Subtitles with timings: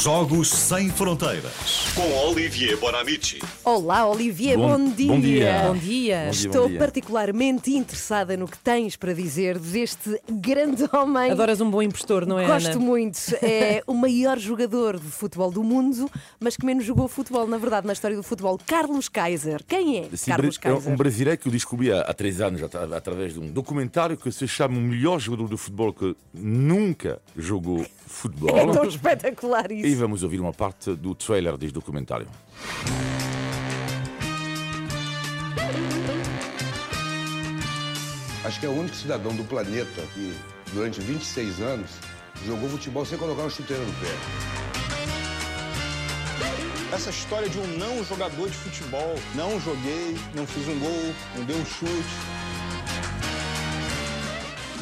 [0.00, 1.92] Jogos Sem Fronteiras.
[1.94, 3.38] Com Olivier Bonamici.
[3.62, 5.06] Olá, Olivier, bom, Bom- dia.
[5.12, 5.62] bom dia.
[5.68, 6.78] Bom dia, Estou bom dia.
[6.78, 11.30] particularmente interessada no que tens para dizer deste grande homem.
[11.30, 12.78] Adoras um bom impostor, não é, Gosto Ana?
[12.80, 13.18] muito.
[13.42, 17.86] É o maior jogador de futebol do mundo, mas que menos jogou futebol, na verdade,
[17.86, 18.58] na história do futebol.
[18.66, 19.62] Carlos Kaiser.
[19.68, 20.90] Quem é Sim, Carlos é Kaiser?
[20.90, 24.48] um brasileiro que eu descobri há, três anos atra- através de um documentário que se
[24.48, 28.56] chama O Melhor Jogador de Futebol que Nunca Jogou Futebol.
[28.58, 29.81] É tão espetacular isso.
[29.84, 32.28] E vamos ouvir uma parte do trailer deste documentário.
[38.44, 40.32] Acho que é o único cidadão do planeta que,
[40.72, 41.90] durante 26 anos,
[42.46, 44.14] jogou futebol sem colocar uma chuteira no pé.
[46.94, 51.44] Essa história de um não jogador de futebol, não joguei, não fiz um gol, não
[51.44, 52.14] dei um chute.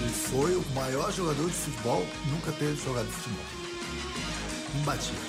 [0.00, 3.67] Ele foi o maior jogador de futebol, nunca teve jogado de futebol.
[4.78, 5.20] Imbatível.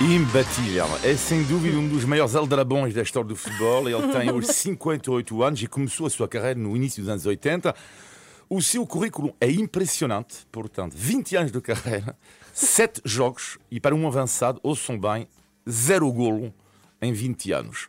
[0.00, 0.86] Imbatível.
[1.02, 3.88] É sem dúvida um dos maiores aldrabões da história do futebol.
[3.88, 7.74] Ele tem hoje 58 anos e começou a sua carreira no início dos anos 80.
[8.48, 12.16] O seu currículo é impressionante, portanto, 20 anos de carreira,
[12.54, 15.28] 7 jogos e para um avançado, ouçam bem,
[15.68, 16.54] zero golo
[17.02, 17.88] em 20 anos.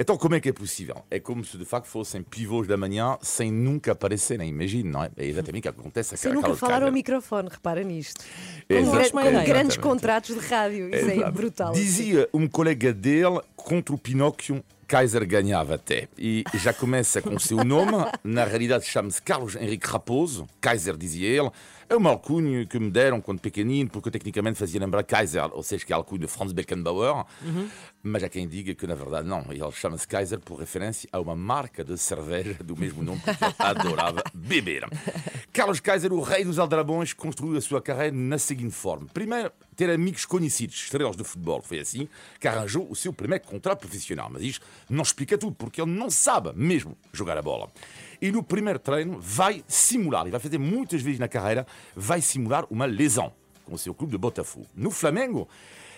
[0.00, 1.04] Então, como é que é possível?
[1.10, 5.10] É como se de facto fossem pivôs da manhã sem nunca aparecerem, imagine, não é?
[5.16, 8.24] É exatamente o que acontece a Sem nunca falar ao microfone, repara nisto.
[8.68, 9.44] Exato, Com, gra- acho uma com ideia.
[9.44, 10.88] grandes contratos de rádio.
[10.94, 11.32] Isso é Exato.
[11.32, 11.72] brutal.
[11.72, 14.62] Dizia um colega dele contra o Pinóquio.
[14.88, 16.08] Kaiser ganhava até.
[16.16, 17.92] E já começa com o seu nome.
[18.24, 20.48] Na realidade, chama-se Carlos Henrique Raposo.
[20.62, 21.50] Kaiser, dizia ele.
[21.90, 25.84] É uma alcunha que me deram quando pequenino, porque tecnicamente fazia lembrar Kaiser, ou seja,
[25.84, 27.26] que é a alcunha de Franz Beckenbauer.
[28.02, 29.44] Mas há quem diga que, na verdade, não.
[29.50, 33.54] Ele chama-se Kaiser por referência a uma marca de cerveja do mesmo nome que ele
[33.58, 34.86] adorava beber.
[35.52, 39.06] Carlos Kaiser, o rei dos aldrabões, construiu a sua carreira na seguinte forma.
[39.12, 41.62] Primeiro, ter amigos conhecidos, estrelas de futebol.
[41.62, 42.08] Foi assim
[42.40, 44.28] que arranjou o seu primeiro contrato profissional.
[44.28, 47.70] Mas isto não explica tudo, porque ele não sabe mesmo jogar a bola.
[48.20, 51.64] E no primeiro treino vai simular, e vai fazer muitas vezes na carreira,
[51.94, 53.32] vai simular uma lesão
[53.64, 54.66] com o seu clube de Botafogo.
[54.74, 55.48] No Flamengo,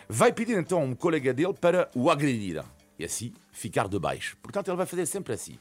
[0.06, 2.62] vai pedir então a um colega dele para o agredir
[2.98, 4.36] e assim ficar de baixo.
[4.42, 5.58] Portanto, ele vai fazer sempre assim.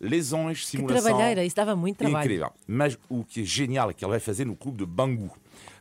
[0.00, 1.02] Lesões, Que simulação.
[1.02, 2.24] trabalheira, isso dava muito trabalho.
[2.24, 2.52] Incrível.
[2.66, 5.30] Mas o que é genial é que ele vai fazer no clube de Bangu,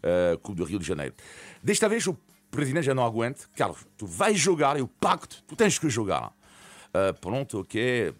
[0.03, 1.13] eh, clube do Rio de Janeiro.
[1.63, 2.17] Desta vez o
[2.51, 3.41] presidente já não aguenta.
[3.55, 6.33] Carlos, tu vais jogar, eu pacto, tu tens que jogar.
[6.93, 8.13] Ah, pronto, ok.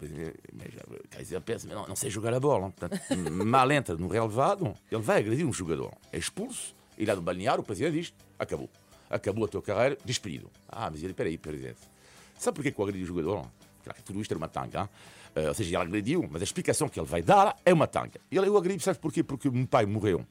[1.14, 2.70] Mas, eh, pensa, mas não, não sei jogar a bola.
[2.70, 3.00] Portanto,
[3.44, 5.92] mal entra no relevado, ele vai agredir um jogador.
[6.12, 8.70] É expulso, e lá no balneário o presidente diz, acabou.
[9.08, 10.48] Acabou a tua carreira, despedido.
[10.68, 11.80] Ah, mas ele, peraí, presidente.
[12.38, 13.44] Sabe porquê que eu agredi o jogador?
[13.82, 14.88] Claro tudo isto era uma tanga.
[15.34, 18.20] Eh, ou seja, ele agrediu, mas a explicação que ele vai dar é uma tanga.
[18.30, 19.22] Ele, eu agredi, sabe porquê?
[19.22, 20.24] Porque o meu pai morreu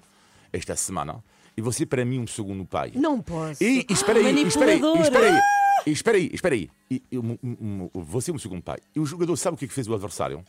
[0.52, 1.24] esta semana
[1.56, 2.92] e você, para mim, um segundo pai.
[2.96, 3.64] Não posso.
[3.64, 5.40] E, e espera aí, e espera aí, espera aí.
[5.88, 6.70] E espera aí, espera aí.
[6.92, 8.78] E, e, um- um- um- você é um segundo pai.
[8.96, 10.44] E o jogador sabe o que é que fez o adversário?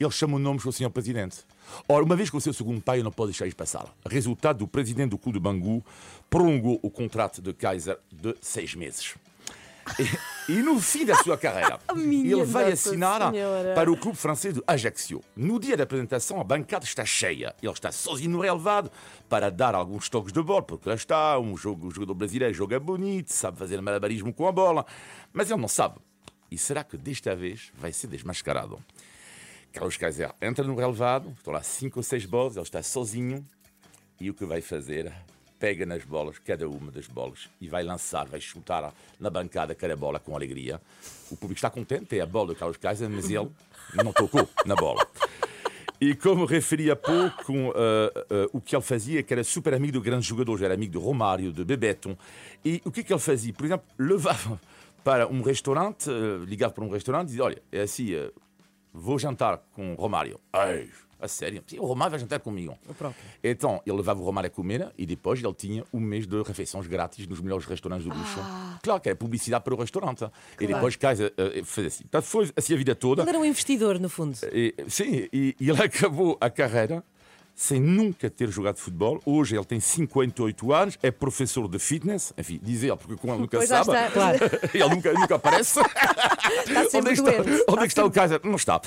[0.00, 1.36] Ele chama o nome do senhor presidente.
[1.88, 3.86] Ora, uma vez que você é o segundo pai, eu não posso deixar isto passar.
[4.08, 5.84] Resultado, o presidente do clube de Bangu
[6.28, 9.14] prolongou o contrato de Kaiser de seis meses.
[10.48, 13.74] E, no fim da sua carreira, Minha ele vai Nossa assinar Senhora.
[13.74, 15.22] para o clube francês de Ajaccio.
[15.36, 17.54] No dia da apresentação, a bancada está cheia.
[17.62, 18.90] Ele está sozinho no relevado
[19.28, 22.80] para dar alguns toques de bola, porque lá está, um, jogo, um jogador brasileiro joga
[22.80, 24.84] bonito, sabe fazer malabarismo com a bola,
[25.32, 26.00] mas ele não sabe.
[26.50, 28.78] E será que desta vez vai ser desmascarado?
[29.72, 33.46] Carlos Kaiser entra no relevado, estão lá cinco ou seis bolas, ele está sozinho
[34.20, 35.12] e o que vai fazer?
[35.62, 39.94] Pega nas bolas, cada uma das bolas, e vai lançar, vai chutar na bancada cada
[39.94, 40.80] bola com alegria.
[41.30, 43.48] O público está contente, é a bola do Carlos Kaiser, mas ele
[43.94, 45.06] não tocou na bola.
[46.00, 49.92] E como referi há pouco, eh, eh, o que ele fazia, que era super amigo
[49.92, 52.16] de grandes jogadores, era amigo de Romário, de Bebeton.
[52.64, 53.52] E o que, que ele fazia?
[53.52, 54.60] Por exemplo, levava
[55.04, 58.32] para um restaurante, eh, ligava para um restaurante e dizia: Olha, é assim, eh,
[58.92, 60.40] vou jantar com Romário.
[60.52, 60.90] Ai,
[61.22, 61.62] a sério?
[61.78, 62.76] O Romário vai jantar comigo.
[62.88, 63.22] O próprio.
[63.42, 66.86] Então, ele levava o Romário a comer e depois ele tinha um mês de refeições
[66.86, 68.40] grátis nos melhores restaurantes do luxo.
[68.82, 70.28] Claro que é publicidade para o restaurante.
[70.60, 72.04] E depois Kaiser eh, fez assim.
[72.08, 73.22] Então, foi assim a vida toda.
[73.22, 74.36] Ele era um investidor, no fundo.
[74.52, 77.04] E, sim, e, e ele acabou a carreira
[77.62, 79.22] sem nunca ter jogado futebol.
[79.24, 82.32] Hoje ele tem 58 anos, é professor de fitness.
[82.36, 84.10] Enfim, diz ele, porque como ele nunca Pois sabe, está.
[84.10, 84.38] Claro.
[84.74, 85.78] ele nunca, nunca aparece.
[86.66, 87.64] Está sempre onde é que está, doente.
[87.68, 88.40] onde é que está o Kaiser?
[88.42, 88.80] Não está.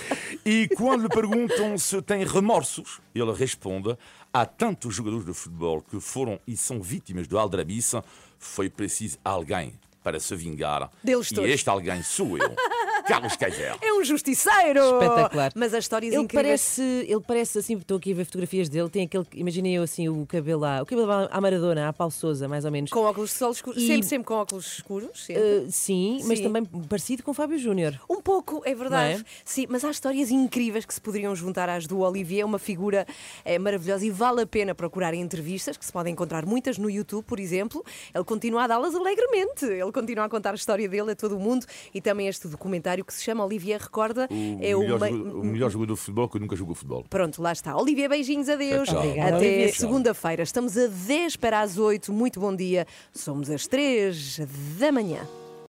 [0.46, 3.98] E quando lhe perguntam se tem remorsos, ele responde:
[4.34, 8.02] há tantos jogadores de futebol que foram e são vítimas do aldrabice,
[8.38, 9.74] foi preciso alguém
[10.04, 10.92] para se vingar.
[11.04, 11.50] Deles e todos.
[11.50, 12.54] este alguém sou eu.
[13.08, 13.34] Carlos.
[13.82, 14.80] É um justiceiro!
[14.82, 15.52] Espetacular.
[15.56, 16.46] Mas as histórias Ele incríveis.
[16.48, 20.10] parece, ele parece assim, estou aqui a ver fotografias dele, tem aquele, imaginei eu assim,
[20.10, 22.90] o cabelo lá, o cabelo à Maradona, à Paulo Souza, mais ou menos.
[22.92, 23.82] Com óculos de sol escuros.
[23.82, 25.28] E- Sempre, sempre com óculos escuros.
[25.30, 26.44] Uh, sim, mas Sim.
[26.46, 28.00] também parecido com o Fábio Júnior.
[28.10, 29.22] Um pouco, é verdade.
[29.22, 29.26] É?
[29.44, 33.06] Sim, mas há histórias incríveis que se poderiam juntar às do Olivier, é uma figura
[33.44, 36.90] eh, maravilhosa e vale a pena procurar em entrevistas, que se podem encontrar muitas no
[36.90, 37.84] YouTube, por exemplo.
[38.14, 39.66] Ele continua a dá-las alegremente.
[39.66, 42.95] Ele continua a contar a história dele a todo o mundo e também este documentário
[43.04, 44.28] que se chama Olivier Recorda.
[44.32, 44.34] O,
[44.64, 47.04] é melhor, uma- jogador, o melhor jogador de futebol que nunca jogou futebol.
[47.10, 47.76] Pronto, lá está.
[47.76, 48.88] Olivier, beijinhos, adeus.
[48.88, 49.00] Tchau.
[49.00, 50.44] Obrigada, Até segunda-feira.
[50.44, 52.14] Estamos a 10 para as 8.
[52.14, 52.86] Muito bom dia.
[53.12, 54.40] Somos às 3
[54.80, 55.20] da manhã.